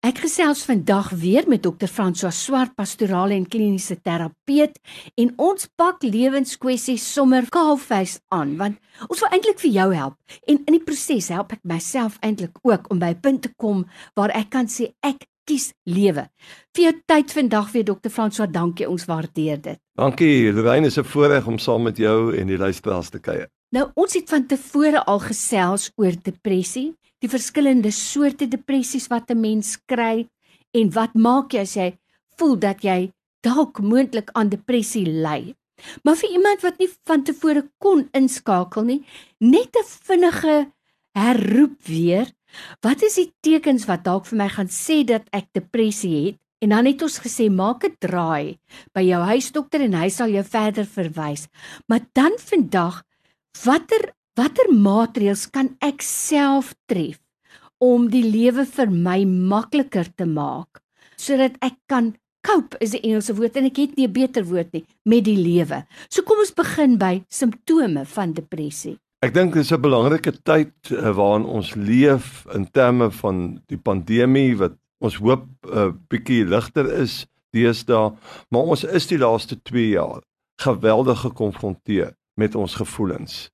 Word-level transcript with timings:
Ek 0.00 0.16
gesels 0.24 0.62
vandag 0.64 1.10
weer 1.12 1.44
met 1.44 1.60
Dr. 1.60 1.84
François 1.84 2.32
Swart, 2.32 2.72
pastorale 2.72 3.34
en 3.36 3.42
kliniese 3.44 3.98
terapeut, 4.00 4.78
en 5.20 5.32
ons 5.36 5.66
pak 5.76 6.00
lewenskwessies 6.00 7.04
sommer 7.04 7.44
kaalvuis 7.52 8.14
aan, 8.32 8.54
want 8.56 8.78
ons 9.10 9.20
wil 9.20 9.36
eintlik 9.36 9.60
vir 9.60 9.74
jou 9.74 9.86
help. 9.92 10.16
En 10.48 10.56
in 10.64 10.78
die 10.78 10.80
proses 10.80 11.28
help 11.28 11.52
ek 11.52 11.60
myself 11.68 12.16
eintlik 12.24 12.56
ook 12.64 12.88
om 12.88 12.96
by 12.96 13.12
'n 13.12 13.20
punt 13.20 13.42
te 13.42 13.52
kom 13.60 13.84
waar 14.16 14.32
ek 14.32 14.48
kan 14.56 14.72
sê 14.72 14.88
ek 15.04 15.28
kies 15.44 15.74
lewe. 15.84 16.30
Vir 16.72 16.84
jou 16.84 16.94
tyd 17.06 17.32
vandag 17.32 17.72
weer 17.72 17.84
Dr. 17.84 18.08
François, 18.08 18.48
dankie, 18.50 18.88
ons 18.88 19.04
waardeer 19.04 19.60
dit. 19.60 19.78
Dankie, 19.94 20.50
Lorraine, 20.52 20.86
is 20.86 20.96
'n 20.96 21.04
voorreg 21.04 21.46
om 21.46 21.58
saam 21.58 21.82
met 21.82 21.98
jou 21.98 22.34
en 22.34 22.46
die 22.46 22.58
luisteraars 22.58 23.10
te 23.10 23.18
kuier. 23.18 23.48
Nou, 23.70 23.90
ons 23.94 24.14
het 24.14 24.28
van 24.28 24.46
tevore 24.46 25.04
al 25.04 25.18
gesels 25.18 25.90
oor 25.96 26.12
depressie 26.22 26.96
die 27.20 27.28
verskillende 27.28 27.92
soorte 27.92 28.48
depressies 28.48 29.08
wat 29.08 29.30
'n 29.30 29.40
mens 29.40 29.78
kry 29.86 30.28
en 30.72 30.90
wat 30.90 31.14
maak 31.14 31.52
jy 31.52 31.60
as 31.60 31.76
jy 31.76 31.98
voel 32.38 32.56
dat 32.56 32.84
jy 32.84 33.12
dalk 33.42 33.80
moontlik 33.80 34.30
aan 34.32 34.48
depressie 34.48 35.06
ly. 35.06 35.54
Maar 36.04 36.16
vir 36.16 36.30
iemand 36.30 36.60
wat 36.60 36.78
nie 36.78 36.90
van 37.08 37.24
tevore 37.24 37.64
kon 37.78 38.08
inskakel 38.12 38.84
nie, 38.84 39.04
net 39.38 39.76
'n 39.76 39.84
vinnige 39.84 40.72
herroep 41.14 41.76
weer. 41.86 42.26
Wat 42.82 43.02
is 43.02 43.14
die 43.14 43.32
tekens 43.42 43.86
wat 43.86 44.04
dalk 44.04 44.26
vir 44.26 44.38
my 44.38 44.48
gaan 44.48 44.68
sê 44.68 45.04
dat 45.04 45.28
ek 45.32 45.46
depressie 45.52 46.26
het? 46.26 46.36
En 46.60 46.68
dan 46.68 46.84
het 46.84 47.02
ons 47.02 47.18
gesê 47.24 47.48
maak 47.48 47.84
'n 47.84 47.96
draai 47.98 48.58
by 48.92 49.00
jou 49.00 49.22
huisdokter 49.22 49.80
en 49.80 49.94
hy 49.94 50.08
sal 50.08 50.28
jou 50.28 50.44
verder 50.44 50.84
verwys. 50.84 51.48
Maar 51.88 52.00
dan 52.12 52.32
vandag, 52.38 53.02
watter 53.64 54.12
Watter 54.38 54.70
maatreëls 54.70 55.48
kan 55.50 55.72
ek 55.82 56.04
self 56.06 56.74
tref 56.86 57.18
om 57.82 58.06
die 58.12 58.22
lewe 58.22 58.62
vir 58.68 58.90
my 58.92 59.24
makliker 59.26 60.06
te 60.14 60.26
maak 60.28 60.82
sodat 61.20 61.56
ek 61.66 61.76
kan 61.90 62.14
cope 62.46 62.78
is 62.80 62.94
'n 62.94 63.02
Engelse 63.02 63.34
woord 63.34 63.56
en 63.56 63.66
ek 63.66 63.76
het 63.76 63.96
nie 63.96 64.06
'n 64.06 64.12
beter 64.12 64.44
woord 64.44 64.72
nie 64.72 64.84
met 65.04 65.24
die 65.24 65.36
lewe. 65.36 65.84
So 66.08 66.22
kom 66.22 66.38
ons 66.38 66.54
begin 66.54 66.96
by 66.96 67.24
simptome 67.28 68.06
van 68.06 68.32
depressie. 68.32 68.98
Ek 69.20 69.34
dink 69.34 69.54
dis 69.54 69.72
'n 69.72 69.82
belangrike 69.82 70.32
tyd 70.44 70.72
uh, 70.90 71.10
waarin 71.12 71.44
ons 71.44 71.74
leef 71.74 72.46
in 72.54 72.70
terme 72.70 73.10
van 73.10 73.60
die 73.66 73.78
pandemie 73.78 74.56
wat 74.56 74.78
ons 75.00 75.16
hoop 75.16 75.44
'n 75.44 75.68
uh, 75.68 75.82
eh, 75.82 75.92
bietjie 76.08 76.44
ligter 76.44 76.86
is 77.02 77.26
deesdae, 77.52 78.14
maar 78.50 78.62
ons 78.62 78.84
is 78.84 79.06
die 79.06 79.18
laaste 79.18 79.56
2 79.62 79.88
jaar 79.88 80.22
geweldig 80.62 81.20
gekonfronteer 81.20 82.14
met 82.36 82.54
ons 82.54 82.74
gevoelens. 82.74 83.50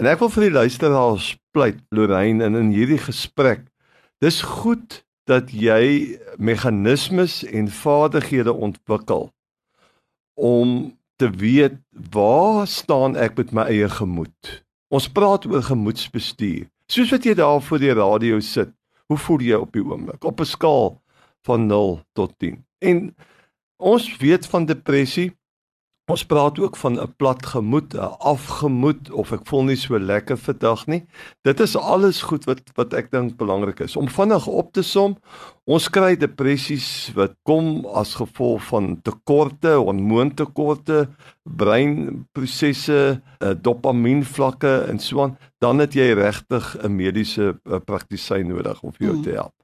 En 0.00 0.08
ek 0.08 0.22
wil 0.22 0.30
vir 0.32 0.46
die 0.46 0.56
luisteraars 0.56 1.26
pleit 1.52 1.80
Lorraine 1.92 2.44
in 2.46 2.56
in 2.56 2.70
hierdie 2.72 3.00
gesprek. 3.00 3.66
Dis 4.24 4.40
goed 4.42 5.02
dat 5.28 5.52
jy 5.52 6.18
meganismes 6.40 7.42
en 7.44 7.68
vaardighede 7.68 8.52
ontwikkel 8.52 9.28
om 10.34 10.96
te 11.20 11.28
weet 11.30 11.76
waar 12.10 12.66
staan 12.66 13.18
ek 13.20 13.36
met 13.38 13.52
my 13.52 13.66
eie 13.70 13.88
gemoed. 13.92 14.54
Ons 14.92 15.10
praat 15.12 15.44
oor 15.46 15.62
gemoedsbestuur. 15.62 16.66
Soos 16.88 17.12
wat 17.12 17.28
jy 17.28 17.36
daar 17.38 17.60
voor 17.62 17.80
die 17.80 17.94
radio 17.96 18.40
sit, 18.40 18.72
hoe 19.08 19.18
voel 19.20 19.44
jy 19.44 19.60
op 19.60 19.76
die 19.76 19.84
oomblik 19.84 20.24
op 20.24 20.40
'n 20.40 20.48
skaal 20.48 20.96
van 21.46 21.66
0 21.66 22.00
tot 22.12 22.32
10? 22.38 22.64
En 22.80 23.14
ons 23.76 24.16
weet 24.16 24.46
van 24.46 24.66
depressie 24.66 25.32
Ons 26.10 26.24
praat 26.26 26.58
ook 26.58 26.76
van 26.76 26.98
'n 26.98 27.14
plat 27.16 27.46
gemoed, 27.46 27.94
'n 27.94 28.16
afgemoed 28.18 29.10
of 29.10 29.32
ek 29.32 29.46
voel 29.46 29.62
nie 29.64 29.76
so 29.76 29.98
lekker 29.98 30.36
vandag 30.36 30.86
nie. 30.86 31.06
Dit 31.42 31.60
is 31.60 31.76
alles 31.76 32.22
goed 32.22 32.44
wat 32.44 32.60
wat 32.74 32.92
ek 32.92 33.10
dink 33.10 33.36
belangrik 33.36 33.80
is. 33.80 33.96
Om 33.96 34.08
vinnig 34.08 34.46
op 34.46 34.72
te 34.72 34.82
som, 34.82 35.16
ons 35.64 35.88
kry 35.88 36.16
depressies 36.16 37.12
wat 37.14 37.34
kom 37.42 37.86
as 37.86 38.14
gevolg 38.14 38.62
van 38.62 39.02
tekorte, 39.02 39.68
hormoontekorte, 39.68 41.08
breinprosesse, 41.42 43.22
eh, 43.38 43.54
dopamienvlakke 43.60 44.86
en 44.88 44.98
so 44.98 45.22
aan, 45.22 45.38
dan 45.58 45.78
het 45.78 45.94
jy 45.94 46.12
regtig 46.14 46.76
'n 46.82 46.96
mediese 46.96 47.60
eh, 47.64 47.78
praktisyn 47.84 48.48
nodig 48.48 48.82
om 48.82 48.92
jou 48.98 49.16
mm. 49.16 49.22
te 49.22 49.30
help. 49.30 49.54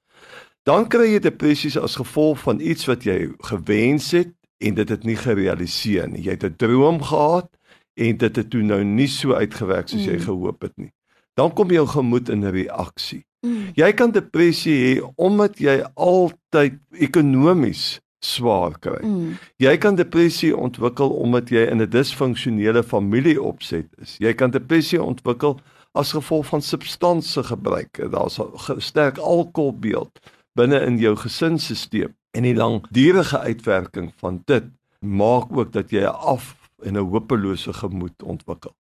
Dan 0.63 0.87
kry 0.89 1.13
jy 1.13 1.19
depressies 1.19 1.79
as 1.79 1.97
gevolg 1.97 2.39
van 2.39 2.61
iets 2.61 2.87
wat 2.87 3.03
jy 3.03 3.33
gewens 3.39 4.11
het 4.11 4.38
en 4.59 4.75
dit 4.75 4.89
het 4.89 5.05
nie 5.05 5.17
gerealiseer 5.17 6.09
nie. 6.09 6.23
Jy 6.23 6.31
het 6.31 6.45
'n 6.45 6.57
droom 6.57 7.03
gehad 7.03 7.49
en 7.95 8.17
dit 8.17 8.37
het 8.37 8.51
toe 8.51 8.63
nou 8.63 8.85
nie 8.85 9.09
so 9.09 9.35
uitgewerk 9.35 9.89
soos 9.89 10.07
mm. 10.07 10.11
jy 10.11 10.19
gehoop 10.19 10.63
het 10.63 10.77
nie. 10.77 10.93
Dan 11.35 11.53
kom 11.53 11.71
jou 11.71 11.87
gemoed 11.87 12.29
in 12.29 12.45
reaksie. 12.45 13.25
Mm. 13.47 13.71
Jy 13.75 13.93
kan 13.93 14.11
depressie 14.11 14.77
hê 14.83 15.13
omdat 15.15 15.59
jy 15.59 15.83
altyd 15.95 16.79
ekonomies 16.91 18.01
swaar 18.19 18.79
kry. 18.79 18.99
Mm. 19.07 19.37
Jy 19.57 19.77
kan 19.79 19.95
depressie 19.95 20.57
ontwikkel 20.57 21.11
omdat 21.11 21.51
jy 21.51 21.67
in 21.71 21.83
'n 21.83 21.91
disfunksionele 21.91 22.83
familie 22.83 23.43
opset 23.43 23.87
is. 24.03 24.17
Jy 24.19 24.35
kan 24.35 24.51
depressie 24.51 25.03
ontwikkel 25.03 25.61
as 25.93 26.13
gevolg 26.13 26.47
van 26.47 26.63
substansie 26.63 27.43
gebruik. 27.43 28.11
Daar's 28.11 28.39
'n 28.39 28.81
sterk 28.81 29.19
alkoholbeeld 29.19 30.19
binne 30.55 30.81
in 30.81 30.99
jou 30.99 31.17
gesinsstelsel 31.17 32.11
en 32.31 32.43
die 32.43 32.55
langdurige 32.55 33.39
uitwerking 33.39 34.13
van 34.17 34.43
dit 34.45 34.65
maak 35.01 35.53
ook 35.57 35.73
dat 35.73 35.91
jy 35.91 36.03
'n 36.03 36.19
af 36.35 36.71
en 36.83 36.97
'n 36.97 37.11
hopelose 37.11 37.73
gemoed 37.73 38.23
ontwikkel. 38.23 38.75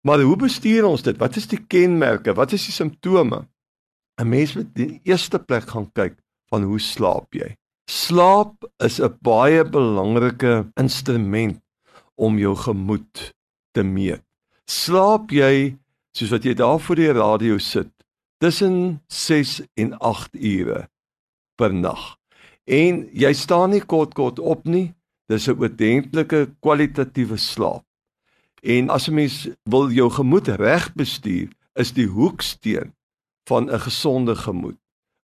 Maar 0.00 0.20
hoe 0.20 0.36
bestuur 0.36 0.84
ons 0.84 1.02
dit? 1.02 1.16
Wat 1.16 1.36
is 1.36 1.46
die 1.46 1.60
kenmerke? 1.66 2.34
Wat 2.34 2.52
is 2.52 2.64
die 2.64 2.72
simptome? 2.72 3.46
'n 4.20 4.28
Mens 4.28 4.54
moet 4.54 4.78
in 4.78 5.00
eerste 5.02 5.38
plek 5.38 5.68
gaan 5.68 5.92
kyk 5.92 6.16
van 6.48 6.62
hoe 6.62 6.80
slaap 6.80 7.34
jy? 7.34 7.56
Slaap 7.90 8.70
is 8.78 9.00
'n 9.00 9.18
baie 9.20 9.64
belangrike 9.64 10.72
instrument 10.74 11.60
om 12.14 12.38
jou 12.38 12.56
gemoed 12.56 13.32
te 13.72 13.82
meet. 13.82 14.22
Slaap 14.64 15.30
jy 15.30 15.76
soos 16.16 16.30
wat 16.30 16.44
jy 16.44 16.54
daar 16.54 16.80
voor 16.80 16.96
die 16.96 17.12
radio 17.12 17.58
sit 17.58 17.90
tussen 18.38 19.02
6 19.08 19.62
en 19.74 19.98
8 19.98 20.34
ure 20.34 20.88
per 21.56 21.74
nag? 21.74 22.19
En 22.70 23.02
jy 23.12 23.32
staan 23.34 23.74
nie 23.74 23.82
kort 23.82 24.14
kort 24.14 24.38
op 24.38 24.64
nie. 24.64 24.94
Dis 25.26 25.48
'n 25.48 25.58
oordentlike 25.58 26.54
kwalitatiewe 26.60 27.36
slaap. 27.36 27.84
En 28.62 28.90
as 28.90 29.08
'n 29.08 29.14
mens 29.14 29.48
wil 29.64 29.90
jou 29.90 30.10
gemoed 30.10 30.48
reg 30.48 30.94
bestuur, 30.94 31.48
is 31.74 31.92
die 31.92 32.06
hoeksteen 32.06 32.94
van 33.48 33.70
'n 33.70 33.80
gesonde 33.80 34.36
gemoed 34.36 34.78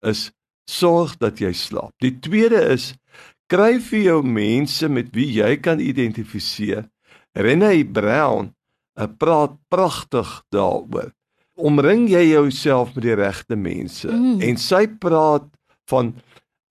is 0.01 0.31
sorg 0.69 1.17
dat 1.17 1.39
jy 1.39 1.53
slaap. 1.53 1.91
Die 2.03 2.19
tweede 2.19 2.61
is 2.71 2.93
kry 3.51 3.79
vir 3.79 3.99
jou 3.99 4.19
mense 4.23 4.89
met 4.89 5.11
wie 5.15 5.27
jy 5.31 5.57
kan 5.57 5.79
identifiseer. 5.79 6.87
Renée 7.33 7.83
Brown 7.83 8.53
praat 9.17 9.57
pragtig 9.67 10.43
daaroor. 10.49 11.11
Omring 11.55 12.07
jy 12.09 12.23
jouself 12.33 12.95
met 12.95 13.03
die 13.03 13.17
regte 13.17 13.55
mense 13.55 14.09
mm. 14.09 14.41
en 14.41 14.57
sy 14.57 14.87
praat 14.87 15.45
van 15.91 16.13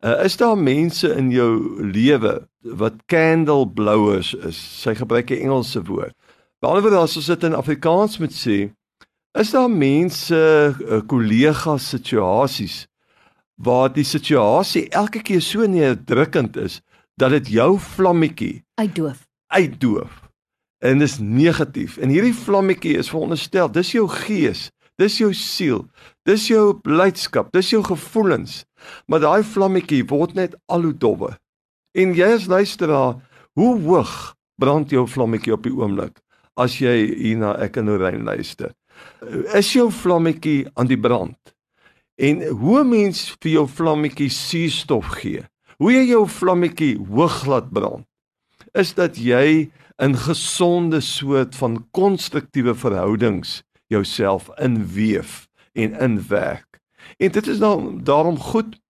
Uh, 0.02 0.24
is 0.24 0.36
daar 0.36 0.58
mense 0.58 1.06
in 1.14 1.30
jou 1.30 1.82
lewe 1.86 2.48
wat 2.60 3.04
candle 3.06 3.68
blowers 3.70 4.32
is? 4.34 4.58
Sy 4.82 4.96
gebruik 4.98 5.30
'n 5.30 5.46
Engelse 5.46 5.82
woord. 5.82 6.14
Behalwe 6.58 6.90
as 6.98 7.16
ons 7.16 7.26
dit 7.26 7.44
in 7.44 7.54
Afrikaans 7.54 8.18
moet 8.18 8.34
sê, 8.34 8.72
is 9.38 9.50
daar 9.50 9.70
mense, 9.70 10.34
uh, 10.34 11.00
kollegas 11.06 11.88
situasies 11.88 12.86
waar 13.54 13.92
die 13.92 14.04
situasie 14.04 14.88
elke 14.88 15.22
keer 15.22 15.40
so 15.40 15.66
neerdrukkend 15.66 16.56
is 16.56 16.80
dat 17.14 17.30
dit 17.30 17.48
jou 17.48 17.78
vlammetjie 17.78 18.64
uitdoof. 18.74 19.28
Uitdoof. 19.46 20.30
En 20.82 20.98
dis 20.98 21.18
negatief. 21.18 21.96
En 21.96 22.08
hierdie 22.08 22.34
vlammetjie 22.34 22.96
is 22.98 23.10
veronderstel, 23.10 23.70
dis 23.70 23.92
jou 23.92 24.08
gees, 24.08 24.70
dis 25.00 25.18
jou 25.20 25.30
siel, 25.36 25.86
dis 26.28 26.48
jou 26.50 26.72
blydskap, 26.84 27.52
dis 27.54 27.72
jou 27.72 27.82
gevoelens. 27.86 28.62
Maar 29.06 29.22
daai 29.24 29.42
vlammetjie 29.46 30.02
word 30.10 30.34
net 30.38 30.56
al 30.72 30.88
hoe 30.88 30.94
dowwer. 30.96 31.38
En 31.94 32.14
jy 32.16 32.28
as 32.36 32.48
luisteraar, 32.50 33.20
hoe 33.58 33.72
hoog 33.84 34.34
brand 34.60 34.92
jou 34.92 35.06
vlammetjie 35.08 35.54
op 35.54 35.64
die 35.66 35.74
oomblik 35.74 36.20
as 36.60 36.76
jy 36.82 36.92
hier 37.16 37.38
na 37.40 37.54
ek 37.64 37.78
en 37.80 37.88
Lorraine 37.88 38.26
luister? 38.26 38.72
Is 39.56 39.72
jou 39.72 39.88
vlammetjie 39.92 40.66
aan 40.76 40.90
die 40.90 41.00
brand? 41.00 41.38
En 42.20 42.42
hoe 42.60 42.82
mens 42.84 43.30
vir 43.40 43.54
jou 43.56 43.66
vlammetjie 43.68 44.28
suurstof 44.32 45.14
gee? 45.22 45.44
Hoe 45.80 45.92
jy 45.94 46.04
jou 46.12 46.26
vlammetjie 46.28 46.94
hoog 47.08 47.42
laat 47.48 47.72
brand? 47.72 48.04
Is 48.76 48.92
dat 48.94 49.16
jy 49.16 49.70
'n 49.98 50.14
gesonde 50.16 51.00
soort 51.00 51.56
van 51.56 51.86
konstruktiewe 51.90 52.74
verhoudings 52.74 53.62
jouself 53.92 54.48
inweef 54.56 55.48
en 55.72 56.00
inwerk. 56.00 56.80
En 57.16 57.32
dit 57.32 57.46
is 57.46 57.58
dan 57.58 58.00
daarom 58.04 58.38
goed 58.38 58.80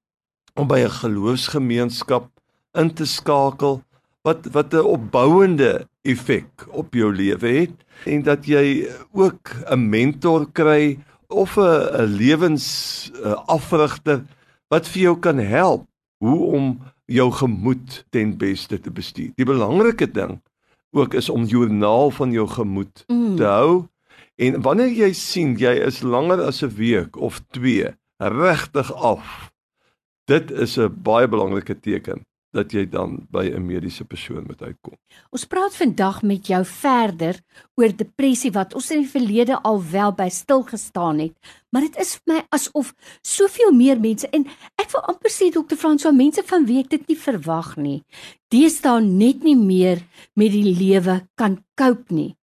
om 0.55 0.67
by 0.67 0.79
'n 0.85 0.99
geloofsgemeenskap 1.03 2.31
in 2.73 2.95
te 2.95 3.05
skakel 3.05 3.83
wat 4.23 4.47
wat 4.53 4.75
'n 4.75 4.87
opbouende 4.97 5.89
effek 6.03 6.67
op 6.71 6.95
jou 6.95 7.15
lewe 7.15 7.47
het 7.47 7.85
en 8.05 8.23
dat 8.23 8.47
jy 8.47 8.89
ook 9.13 9.51
'n 9.71 9.89
mentor 9.89 10.51
kry 10.53 10.99
of 11.29 11.57
'n 11.57 11.89
'n 12.01 12.05
lewensafrigter 12.05 14.25
wat 14.69 14.89
vir 14.89 15.03
jou 15.03 15.19
kan 15.19 15.39
help 15.39 15.87
hoe 16.19 16.39
om 16.39 16.81
jou 17.05 17.33
gemoed 17.33 18.07
ten 18.11 18.37
beste 18.37 18.81
te 18.81 18.91
bestuur. 18.91 19.31
Die 19.35 19.45
belangrike 19.45 20.11
ding 20.11 20.43
ook 20.91 21.15
is 21.15 21.29
om 21.29 21.45
joernaal 21.45 22.11
van 22.11 22.33
jou 22.33 22.49
gemoed 22.49 23.05
mm. 23.07 23.37
te 23.37 23.45
hou. 23.45 23.87
En 24.41 24.63
wanneer 24.63 24.93
jy 24.93 25.13
sien 25.13 25.57
jy 25.61 25.75
is 25.87 26.03
langer 26.03 26.41
as 26.41 26.63
'n 26.63 26.75
week 26.77 27.17
of 27.17 27.41
2 27.51 27.93
regtig 28.19 28.93
af. 28.95 29.53
Dit 30.25 30.51
is 30.51 30.79
'n 30.79 31.03
baie 31.03 31.29
belangrike 31.29 31.81
teken 31.81 32.25
dat 32.53 32.73
jy 32.73 32.85
dan 32.89 33.27
by 33.33 33.49
'n 33.49 33.67
mediese 33.67 34.05
persoon 34.05 34.45
moet 34.47 34.63
uitkom. 34.63 34.97
Ons 35.31 35.45
praat 35.45 35.77
vandag 35.77 36.23
met 36.23 36.47
jou 36.47 36.65
verder 36.65 37.41
oor 37.75 37.97
depressie 37.97 38.53
wat 38.53 38.75
ons 38.75 38.91
in 38.91 39.03
die 39.03 39.11
verlede 39.11 39.63
al 39.63 39.83
wel 39.91 40.13
by 40.13 40.29
stil 40.29 40.63
gestaan 40.63 41.19
het, 41.19 41.33
maar 41.71 41.83
dit 41.83 41.97
is 41.97 42.15
vir 42.15 42.35
my 42.35 42.43
asof 42.51 42.95
soveel 43.23 43.73
meer 43.73 44.01
mense 44.01 44.29
en 44.29 44.47
ek 44.77 44.91
wil 44.93 45.01
amper 45.01 45.31
sê 45.31 45.51
dokter 45.51 45.77
Frans, 45.77 46.03
so 46.03 46.13
mense 46.13 46.43
van 46.43 46.67
wie 46.67 46.81
ek 46.81 46.91
dit 46.91 47.09
nie 47.09 47.17
verwag 47.17 47.77
nie, 47.77 48.03
deesdae 48.49 49.01
net 49.01 49.43
nie 49.43 49.57
meer 49.57 49.99
met 50.37 50.53
die 50.53 50.77
lewe 50.77 51.27
kan 51.35 51.65
cope 51.75 52.15
nie. 52.15 52.37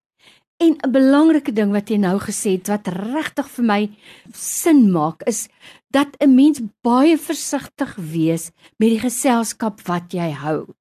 En 0.59 0.75
'n 0.77 0.91
belangrike 0.91 1.53
ding 1.53 1.71
wat 1.71 1.89
jy 1.89 1.97
nou 2.03 2.17
gesê 2.19 2.57
het 2.59 2.67
wat 2.67 2.89
regtig 2.91 3.49
vir 3.57 3.65
my 3.65 3.83
sin 4.35 4.91
maak 4.91 5.23
is 5.23 5.49
dat 5.95 6.17
'n 6.19 6.35
mens 6.35 6.61
baie 6.83 7.19
versigtig 7.19 7.95
wees 7.95 8.51
met 8.77 8.91
die 8.91 8.99
geselskap 8.99 9.81
wat 9.87 10.13
jy 10.13 10.31
hou. 10.31 10.75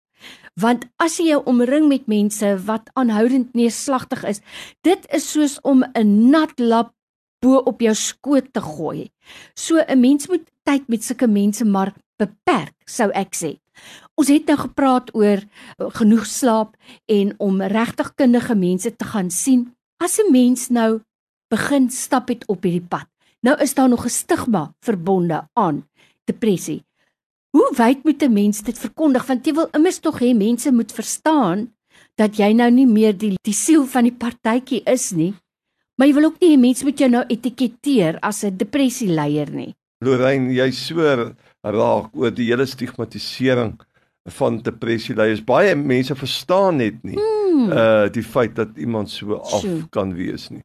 Want 0.56 0.86
as 0.98 1.18
jy 1.18 1.26
jou 1.30 1.42
omring 1.46 1.88
met 1.88 2.08
mense 2.08 2.58
wat 2.66 2.90
aanhoudend 2.94 3.54
neerslagtig 3.54 4.24
is, 4.24 4.42
dit 4.82 5.06
is 5.14 5.32
soos 5.32 5.62
om 5.62 5.84
'n 5.94 6.30
nat 6.30 6.60
lap 6.60 6.94
bo 7.40 7.58
op 7.58 7.82
jou 7.82 7.94
skoot 7.94 8.54
te 8.54 8.62
gooi. 8.62 9.12
So 9.54 9.78
'n 9.78 10.00
mens 10.00 10.28
moet 10.28 10.50
tyd 10.64 10.88
met 10.88 11.04
sulke 11.04 11.28
mense 11.28 11.66
maar 11.66 11.94
beperk, 12.18 12.74
sou 12.86 13.12
ek 13.12 13.36
sê. 13.36 13.60
Ons 14.18 14.32
het 14.34 14.48
nou 14.50 14.58
gepraat 14.58 15.12
oor 15.14 15.44
uh, 15.44 15.90
genoeg 16.00 16.26
slaap 16.26 16.74
en 17.06 17.36
om 17.38 17.62
regtig 17.62 18.16
kundige 18.18 18.56
mense 18.58 18.90
te 18.96 19.06
gaan 19.06 19.30
sien. 19.30 19.68
As 20.02 20.18
'n 20.18 20.32
mens 20.32 20.70
nou 20.70 21.02
begin 21.54 21.90
stap 21.90 22.28
het 22.28 22.44
op 22.48 22.64
hierdie 22.64 22.88
pad. 22.90 23.06
Nou 23.46 23.56
is 23.62 23.74
daar 23.74 23.90
nog 23.90 24.06
'n 24.06 24.10
stigma 24.10 24.74
verbonde 24.82 25.48
aan 25.54 25.86
depressie. 26.26 26.84
Hoe 27.54 27.70
wyd 27.78 28.04
moet 28.04 28.24
'n 28.24 28.34
mens 28.34 28.62
dit 28.62 28.80
verkondig 28.80 29.26
want 29.26 29.46
jy 29.46 29.54
wil 29.54 29.70
immers 29.72 30.00
tog 30.00 30.20
hê 30.20 30.36
mense 30.36 30.72
moet 30.72 30.92
verstaan 30.92 31.74
dat 32.16 32.38
jy 32.38 32.54
nou 32.54 32.72
nie 32.72 32.88
meer 32.88 33.18
die 33.18 33.38
die 33.42 33.54
siel 33.54 33.86
van 33.86 34.04
die 34.04 34.18
partytjie 34.18 34.82
is 34.86 35.12
nie. 35.12 35.34
Maar 35.96 36.08
jy 36.08 36.14
wil 36.14 36.26
ook 36.26 36.40
nie 36.42 36.56
hê 36.56 36.60
mense 36.60 36.84
moet 36.84 37.00
jou 37.00 37.10
nou 37.10 37.24
etiketeer 37.28 38.20
as 38.20 38.44
'n 38.44 38.58
depressieleier 38.58 39.52
nie. 39.52 39.76
Lorraine, 40.00 40.54
jy 40.54 40.72
swer 40.72 41.36
raak 41.64 42.10
oor 42.16 42.32
die 42.32 42.50
hele 42.50 42.66
stigmatisering 42.66 43.78
van 44.28 44.62
depressie 44.62 45.16
leiers. 45.16 45.44
Baie 45.44 45.76
mense 45.76 46.16
verstaan 46.16 46.82
net 46.82 47.04
nie 47.04 47.18
hmm. 47.18 47.72
uh 47.72 48.08
die 48.14 48.24
feit 48.24 48.56
dat 48.56 48.76
iemand 48.78 49.10
so 49.10 49.40
af 49.40 49.62
Sjoe. 49.62 49.88
kan 49.90 50.14
wees 50.16 50.50
nie. 50.50 50.64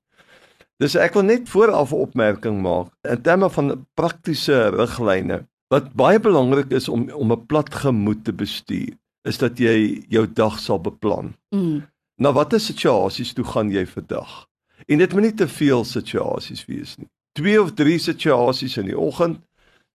Dis 0.83 0.97
ek 0.99 1.15
wil 1.15 1.27
net 1.29 1.49
vooraf 1.49 1.93
'n 1.93 2.05
opmerking 2.09 2.61
maak 2.63 2.91
in 3.09 3.23
terme 3.23 3.51
van 3.51 3.87
praktiese 3.95 4.69
riglyne. 4.75 5.47
Wat 5.71 5.93
baie 5.95 6.21
belangrik 6.21 6.73
is 6.73 6.89
om 6.89 7.11
om 7.11 7.33
'n 7.33 7.47
plat 7.47 7.75
gemoed 7.75 8.25
te 8.25 8.33
bestuur, 8.33 8.95
is 9.25 9.39
dat 9.39 9.59
jy 9.59 10.05
jou 10.09 10.27
dag 10.27 10.59
sal 10.59 10.81
beplan. 10.81 11.35
Hmm. 11.51 11.87
Nou 12.17 12.35
watter 12.35 12.61
situasies 12.61 13.33
toe 13.33 13.45
gaan 13.45 13.71
jy 13.71 13.87
vir 13.87 14.05
dag? 14.07 14.47
En 14.87 14.99
dit 14.99 15.13
moet 15.13 15.23
nie 15.23 15.35
te 15.35 15.49
veel 15.49 15.85
situasies 15.85 16.67
wees 16.67 16.97
nie. 16.99 17.09
Twee 17.33 17.63
of 17.63 17.73
drie 17.73 17.99
situasies 17.99 18.77
in 18.77 18.87
die 18.87 18.99
oggend, 18.99 19.39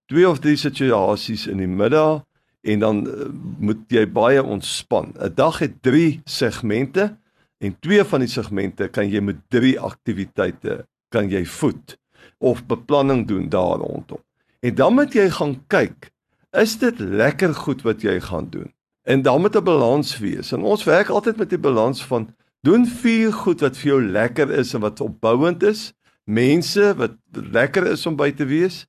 twee 0.05 0.29
of 0.29 0.39
drie 0.39 0.55
situasies 0.55 1.47
in 1.47 1.57
die 1.57 1.67
middag 1.67 2.23
en 2.65 2.79
dan 2.79 3.03
uh, 3.07 3.27
moet 3.59 3.83
jy 3.93 4.05
baie 4.09 4.43
ontspan. 4.43 5.13
'n 5.17 5.33
Dag 5.35 5.59
het 5.61 5.81
3 5.81 6.21
segmente 6.25 7.17
en 7.57 7.77
twee 7.79 8.03
van 8.03 8.19
die 8.25 8.31
segmente 8.31 8.87
kan 8.87 9.09
jy 9.09 9.21
met 9.21 9.37
3 9.53 9.79
aktiwiteite 9.79 10.85
kan 11.13 11.29
jy 11.29 11.45
voed 11.45 11.97
of 12.37 12.65
beplanning 12.65 13.27
doen 13.27 13.49
daar 13.49 13.77
rondom. 13.77 14.19
En 14.59 14.75
dan 14.75 14.93
moet 14.93 15.13
jy 15.13 15.29
gaan 15.29 15.61
kyk, 15.67 16.09
is 16.51 16.77
dit 16.81 16.99
lekker 16.99 17.53
goed 17.53 17.81
wat 17.85 18.01
jy 18.01 18.19
gaan 18.19 18.49
doen? 18.49 18.73
En 19.05 19.21
dan 19.21 19.41
moet 19.41 19.55
'n 19.55 19.63
balans 19.63 20.17
wees. 20.17 20.51
En 20.51 20.61
ons 20.61 20.83
werk 20.83 21.09
altyd 21.09 21.37
met 21.37 21.49
die 21.49 21.61
balans 21.61 22.05
van 22.05 22.33
doen 22.61 22.85
vier 22.85 23.33
goed 23.33 23.61
wat 23.61 23.77
vir 23.77 23.87
jou 23.87 24.01
lekker 24.01 24.49
is 24.51 24.73
en 24.73 24.81
wat 24.81 25.01
opbouend 25.01 25.63
is, 25.63 25.93
mense 26.23 26.95
wat 26.97 27.13
lekker 27.31 27.85
is 27.87 28.05
om 28.05 28.15
by 28.15 28.31
te 28.31 28.45
wees 28.45 28.85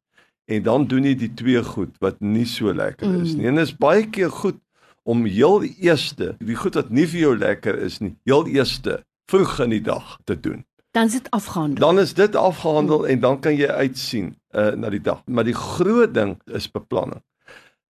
en 0.46 0.62
dan 0.62 0.86
doen 0.86 1.04
jy 1.04 1.16
die 1.18 1.32
twee 1.34 1.62
goed 1.62 1.96
wat 2.02 2.20
nie 2.22 2.46
so 2.46 2.72
lekker 2.74 3.10
is 3.22 3.34
nie. 3.34 3.46
Mm. 3.46 3.48
En 3.50 3.60
dit 3.60 3.68
is 3.68 3.74
baie 3.76 4.06
keer 4.10 4.30
goed 4.30 4.60
om 5.06 5.24
heel 5.26 5.62
eerste, 5.62 6.34
die 6.42 6.58
goed 6.58 6.78
wat 6.78 6.90
nie 6.90 7.06
vir 7.06 7.20
jou 7.20 7.34
lekker 7.38 7.78
is 7.86 8.00
nie, 8.02 8.14
heel 8.26 8.46
eerste 8.50 9.00
vroeg 9.30 9.58
in 9.66 9.74
die 9.76 9.82
dag 9.82 10.16
te 10.26 10.38
doen. 10.38 10.64
Dan 10.96 11.10
is 11.10 11.18
dit 11.18 11.30
afgehandel. 11.30 11.82
Dan 11.82 11.98
is 12.00 12.14
dit 12.14 12.36
afgehandel 12.36 13.06
en 13.06 13.20
dan 13.20 13.40
kan 13.44 13.56
jy 13.56 13.68
uitsien 13.68 14.34
uh 14.56 14.72
na 14.74 14.90
die 14.90 15.02
dag. 15.02 15.20
Maar 15.26 15.44
die 15.44 15.54
groot 15.54 16.14
ding 16.14 16.38
is 16.46 16.70
beplanning. 16.72 17.20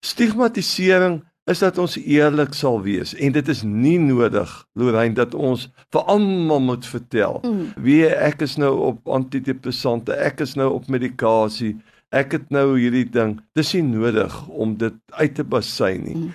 Stigmatisering 0.05 1.20
is 1.47 1.62
dat 1.62 1.79
ons 1.79 1.94
eerlik 2.02 2.55
sal 2.59 2.81
wees 2.82 3.14
en 3.14 3.35
dit 3.37 3.49
is 3.49 3.62
nie 3.62 3.99
nodig 4.02 4.50
Lorraine 4.75 5.14
dat 5.14 5.35
ons 5.35 5.69
vir 5.94 6.09
almal 6.11 6.64
moet 6.64 6.88
vertel 6.91 7.38
mm. 7.44 7.69
wie 7.87 8.00
ek 8.11 8.43
is 8.43 8.56
nou 8.59 8.73
op 8.88 9.12
antidepressante 9.19 10.17
ek 10.26 10.43
is 10.43 10.56
nou 10.59 10.73
op 10.75 10.91
medikasie 10.91 11.76
ek 12.14 12.37
het 12.37 12.50
nou 12.55 12.76
hierdie 12.79 13.06
ding. 13.11 13.37
Dis 13.58 13.75
nie 13.75 13.85
nodig 13.87 14.35
om 14.49 14.76
dit 14.79 14.94
uit 15.19 15.35
te 15.35 15.44
basy 15.44 15.97
nie. 16.03 16.17
Mm. 16.17 16.35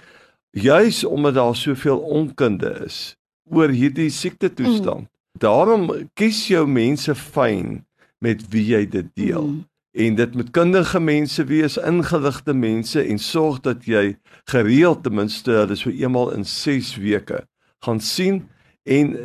Juis 0.52 1.04
omdat 1.08 1.38
daar 1.40 1.56
soveel 1.56 2.00
onkunde 2.00 2.74
is 2.86 3.16
oor 3.52 3.72
hierdie 3.72 4.10
siekte 4.12 4.52
toestand. 4.54 5.08
Mm. 5.08 5.10
Daarom 5.40 5.90
kies 6.14 6.48
jou 6.52 6.66
mense 6.68 7.16
fyn 7.16 7.82
met 8.20 8.44
wie 8.52 8.66
jy 8.74 8.86
dit 8.86 9.08
deel. 9.16 9.48
Mm. 9.48 9.68
En 9.92 10.16
dit 10.16 10.36
moet 10.36 10.52
kundige 10.56 11.00
mense 11.00 11.44
wees, 11.44 11.76
ingeligte 11.78 12.54
mense 12.56 13.02
en 13.04 13.20
sorg 13.20 13.60
dat 13.64 13.84
jy 13.86 14.16
gereeld 14.52 15.04
ten 15.04 15.16
minste 15.20 15.52
hulle 15.52 15.76
so 15.76 15.92
eenmal 15.92 16.32
in 16.36 16.46
6 16.48 16.96
weke 17.04 17.42
gaan 17.84 18.00
sien 18.00 18.46
en 18.84 19.16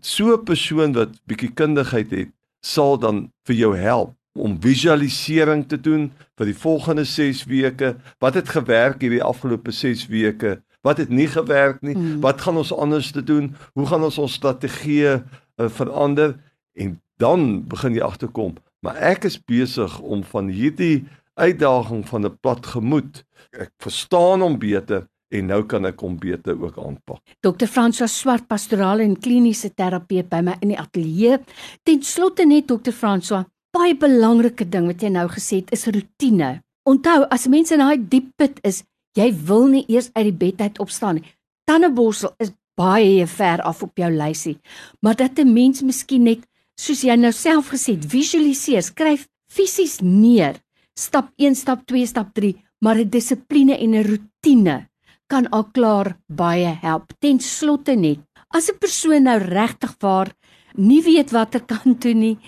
so 0.00 0.32
'n 0.32 0.44
persoon 0.44 0.92
wat 0.92 1.20
bietjie 1.26 1.52
kundigheid 1.52 2.10
het 2.10 2.30
sal 2.60 2.98
dan 2.98 3.30
vir 3.44 3.56
jou 3.56 3.76
help 3.76 4.14
om 4.34 4.56
visualisering 4.60 5.64
te 5.68 5.78
doen 5.80 6.08
vir 6.38 6.50
die 6.50 6.56
volgende 6.58 7.04
6 7.04 7.44
weke. 7.50 7.94
Wat 8.18 8.34
het 8.34 8.48
gewerk 8.48 9.00
hierdie 9.00 9.22
afgelope 9.22 9.70
6 9.70 10.06
weke? 10.10 10.58
Wat 10.84 10.98
het 11.00 11.08
nie 11.08 11.28
gewerk 11.30 11.80
nie? 11.82 11.96
Mm. 11.96 12.20
Wat 12.20 12.40
gaan 12.40 12.58
ons 12.60 12.72
anders 12.72 13.10
te 13.10 13.22
doen? 13.22 13.54
Hoe 13.72 13.86
gaan 13.86 14.04
ons 14.04 14.18
ons 14.18 14.32
strategieë 14.32 15.14
uh, 15.22 15.68
verander? 15.68 16.36
En 16.74 16.98
dan 17.22 17.62
begin 17.70 17.94
jy 17.94 18.02
agterkom, 18.02 18.56
maar 18.82 18.98
ek 18.98 19.24
is 19.30 19.38
besig 19.38 19.98
om 20.02 20.24
van 20.26 20.50
hierdie 20.50 21.06
uitdaging 21.38 22.02
van 22.08 22.26
'n 22.26 22.38
plat 22.40 22.66
gemoed. 22.66 23.24
Ek 23.50 23.70
verstaan 23.78 24.42
hom 24.42 24.58
beter 24.58 25.06
en 25.28 25.46
nou 25.46 25.62
kan 25.66 25.86
ek 25.86 26.00
hom 26.00 26.18
beter 26.18 26.58
ook 26.62 26.78
aanpak. 26.78 27.20
Dr. 27.40 27.66
François 27.66 28.10
Swart, 28.10 28.46
pastorale 28.46 29.02
en 29.02 29.18
kliniese 29.18 29.74
terapeut 29.74 30.28
by 30.28 30.40
my 30.40 30.56
in 30.60 30.74
die 30.74 30.78
ateljee. 30.78 31.38
Ten 31.82 32.02
slotte 32.02 32.46
net 32.46 32.68
Dr. 32.68 32.92
François, 32.92 33.44
baie 33.74 33.94
belangrike 33.98 34.66
ding 34.70 34.86
wat 34.90 35.02
jy 35.02 35.10
nou 35.10 35.26
gesê 35.32 35.62
het 35.62 35.72
is 35.74 35.86
rotine. 35.90 36.60
Onthou, 36.86 37.24
as 37.32 37.48
mense 37.50 37.74
in 37.74 37.82
daai 37.82 37.98
diep 37.98 38.30
put 38.38 38.60
is, 38.62 38.82
jy 39.18 39.30
wil 39.48 39.66
nie 39.72 39.84
eers 39.88 40.10
uit 40.14 40.28
die 40.30 40.38
bed 40.44 40.60
uit 40.60 40.80
opstaan 40.82 41.18
nie. 41.18 41.26
Tandeborsel 41.68 42.34
is 42.42 42.52
baie 42.78 43.26
ver 43.30 43.62
af 43.62 43.82
op 43.86 43.98
jou 43.98 44.10
lysie. 44.10 44.58
Maar 45.00 45.16
dat 45.16 45.38
'n 45.38 45.52
mens 45.52 45.82
miskien 45.82 46.24
net 46.24 46.42
soos 46.76 47.02
jy 47.02 47.16
nou 47.16 47.32
self 47.32 47.70
gesê 47.70 47.94
het, 47.94 48.04
visualiseer, 48.04 48.82
skryf 48.82 49.28
fisies 49.48 50.00
neer. 50.00 50.60
Stap 50.98 51.30
1, 51.36 51.54
stap 51.54 51.86
2, 51.86 52.06
stap 52.06 52.34
3, 52.34 52.54
maar 52.80 52.98
'n 52.98 53.10
dissipline 53.10 53.78
en 53.78 53.94
'n 53.94 54.06
rotine 54.06 54.88
kan 55.26 55.48
al 55.50 55.64
klaar 55.64 56.18
baie 56.28 56.78
help. 56.82 57.12
Ten 57.18 57.40
slotte 57.40 57.94
net, 57.94 58.18
as 58.50 58.68
'n 58.68 58.78
persoon 58.78 59.22
nou 59.22 59.38
regtig 59.38 59.94
waar 60.00 60.32
nie 60.76 61.02
weet 61.02 61.30
watter 61.30 61.60
kant 61.60 62.00
toe 62.00 62.14
nie, 62.14 62.38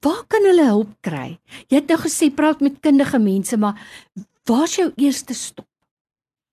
Waar 0.00 0.22
kan 0.30 0.44
hulle 0.46 0.66
hulp 0.68 0.92
kry? 1.00 1.38
Jy 1.68 1.80
het 1.80 1.88
nou 1.90 1.98
gesê 1.98 2.30
praat 2.34 2.60
met 2.60 2.78
kundige 2.80 3.18
mense, 3.18 3.56
maar 3.56 3.80
waar's 4.46 4.76
jou 4.78 4.92
eerste 4.96 5.34
stop? 5.34 5.66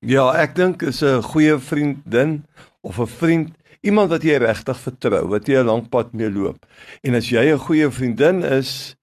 Ja, 0.05 0.31
ek 0.33 0.55
dink 0.55 0.81
is 0.81 1.01
'n 1.03 1.21
goeie 1.21 1.57
vriendin 1.59 2.45
of 2.81 2.99
'n 2.99 3.07
vriend, 3.07 3.53
iemand 3.81 4.09
wat 4.09 4.23
jy 4.23 4.37
regtig 4.37 4.77
vertrou, 4.77 5.27
wat 5.27 5.47
jy 5.47 5.61
'n 5.61 5.65
lang 5.65 5.89
pad 5.89 6.13
mee 6.13 6.29
loop. 6.29 6.65
En 7.03 7.15
as 7.15 7.29
jy 7.29 7.53
'n 7.53 7.59
goeie 7.59 7.89
vriendin 7.91 8.43
is, 8.43 8.95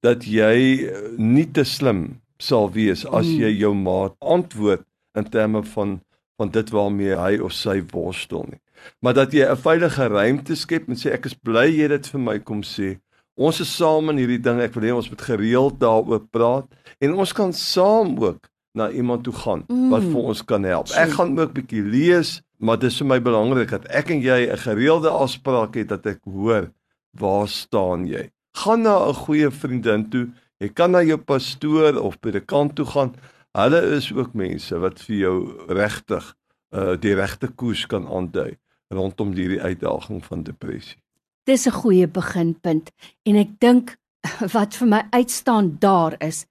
dat 0.00 0.24
jy 0.24 0.88
nie 1.20 1.46
te 1.52 1.64
slim 1.64 2.20
sal 2.40 2.70
wees 2.72 3.04
as 3.04 3.26
hmm. 3.26 3.40
jy 3.44 3.50
jou 3.60 3.74
maat 3.76 4.16
antwoord 4.20 4.86
in 5.18 5.28
terme 5.28 5.62
van 5.74 6.00
van 6.40 6.48
dit 6.48 6.70
waarmee 6.72 7.16
hy 7.20 7.34
of 7.44 7.52
sy 7.52 7.82
worstel 7.92 8.46
nie. 8.48 8.60
Maar 9.04 9.14
dat 9.14 9.32
jy 9.36 9.44
'n 9.44 9.60
veilige 9.60 10.06
ruimte 10.08 10.56
skep 10.56 10.88
en 10.88 10.96
sê 10.96 11.12
ek 11.12 11.26
is 11.26 11.34
bly 11.34 11.68
jy 11.68 11.88
dit 11.88 12.06
vir 12.06 12.20
my 12.20 12.38
kom 12.38 12.62
sê. 12.62 12.96
Ons 13.36 13.60
is 13.60 13.76
saam 13.76 14.10
in 14.10 14.16
hierdie 14.16 14.40
ding. 14.42 14.60
Ek 14.60 14.74
wil 14.74 14.82
hê 14.88 14.94
ons 14.94 15.08
moet 15.10 15.20
gereeld 15.22 15.78
daaroor 15.80 16.20
praat 16.30 16.66
en 17.00 17.14
ons 17.14 17.32
kan 17.32 17.52
saam 17.52 18.16
ook 18.18 18.48
na 18.74 18.90
iemand 18.90 19.24
toe 19.24 19.32
gaan 19.32 19.64
Mm. 19.68 19.90
wat 19.90 20.02
vir 20.02 20.22
ons 20.22 20.42
kan 20.44 20.62
help. 20.64 20.88
Ek 20.94 21.10
gaan 21.10 21.38
ook 21.38 21.52
bietjie 21.54 21.82
lees, 21.82 22.40
maar 22.58 22.78
dis 22.78 22.98
vir 22.98 23.06
my 23.06 23.18
belangrik 23.20 23.70
dat 23.70 23.86
ek 23.90 24.10
en 24.10 24.20
jy 24.22 24.46
'n 24.50 24.56
gereelde 24.56 25.08
afspraak 25.10 25.74
het 25.74 25.88
dat 25.88 26.06
ek 26.06 26.20
hoor 26.24 26.70
waar 27.18 27.48
staan 27.48 28.06
jy. 28.06 28.30
Gaan 28.56 28.82
na 28.82 29.08
'n 29.08 29.14
goeie 29.14 29.50
vriendin 29.50 30.10
toe. 30.10 30.28
Jy 30.60 30.68
kan 30.68 30.90
na 30.90 31.02
jou 31.02 31.16
pastoor 31.16 31.96
of 32.02 32.20
predikant 32.20 32.74
toe 32.76 32.84
gaan. 32.84 33.14
Hulle 33.56 33.96
is 33.96 34.12
ook 34.12 34.34
mense 34.34 34.78
wat 34.78 35.00
vir 35.00 35.16
jou 35.16 35.66
regtig 35.68 36.34
uh 36.72 36.94
die 36.96 37.14
regte 37.14 37.48
koers 37.48 37.86
kan 37.86 38.06
aandui 38.06 38.56
rondom 38.92 39.32
hierdie 39.32 39.60
uitdaging 39.62 40.22
van 40.24 40.42
depressie. 40.42 40.98
Dis 41.46 41.66
'n 41.66 41.72
goeie 41.82 42.06
beginpunt 42.06 42.90
en 43.24 43.36
ek 43.36 43.60
dink 43.60 43.96
wat 44.54 44.74
vir 44.74 44.88
my 44.88 45.02
uitstaan 45.10 45.78
daar 45.80 46.16
is 46.20 46.46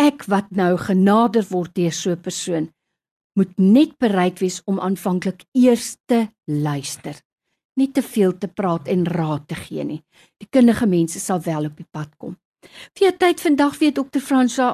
ek 0.00 0.24
wat 0.26 0.50
nou 0.50 0.76
genader 0.76 1.44
word 1.50 1.74
deur 1.74 1.92
so 1.92 2.10
'n 2.10 2.20
persoon 2.20 2.72
moet 3.34 3.58
net 3.58 3.98
bereid 3.98 4.38
wees 4.38 4.62
om 4.64 4.80
aanvanklik 4.80 5.44
eers 5.52 5.96
te 6.06 6.28
luister. 6.44 7.18
Nie 7.74 7.90
te 7.90 8.02
veel 8.02 8.38
te 8.38 8.48
praat 8.48 8.88
en 8.88 9.06
raad 9.06 9.48
te 9.48 9.54
gee 9.58 9.84
nie. 9.84 10.02
Die 10.38 10.48
kundige 10.50 10.86
mense 10.86 11.18
sal 11.20 11.40
wel 11.42 11.66
op 11.66 11.76
die 11.76 11.88
pad 11.90 12.12
kom. 12.16 12.36
Vir 12.94 13.08
jou 13.08 13.16
tyd 13.18 13.40
vandag 13.40 13.78
weet 13.78 13.98
dokter 13.98 14.22
Fransa 14.22 14.68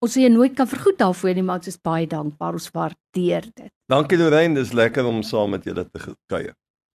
ons 0.00 0.16
jy 0.16 0.30
nooit 0.32 0.54
kan 0.56 0.68
vergoed 0.68 0.96
daarvoor 0.98 1.34
nie, 1.36 1.44
maar 1.44 1.60
ons 1.60 1.68
is 1.68 1.80
baie 1.80 2.06
dankbaar. 2.08 2.56
Ons 2.56 2.70
waardeer 2.72 3.46
dit. 3.54 3.70
Dankie 3.90 4.18
Lorraine, 4.18 4.56
dis 4.56 4.72
lekker 4.72 5.06
om 5.06 5.22
saam 5.22 5.50
met 5.56 5.66
julle 5.68 5.84
te 5.84 6.14
kuier. 6.30 6.54